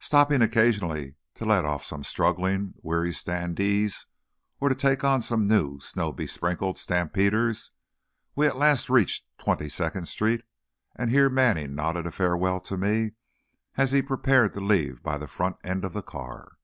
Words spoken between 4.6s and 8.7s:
and to take on some new snow besprinkled stampeders, we at